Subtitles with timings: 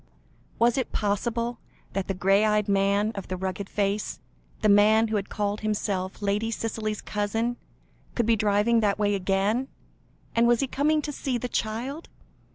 [0.57, 1.59] Was it possible
[1.93, 4.19] that the grey eyed man of the rugged face,
[4.63, 7.55] the man who had called himself Lady Cicely's cousin,
[8.15, 9.67] could be driving that way again?
[10.35, 12.09] And was he coming to see the child?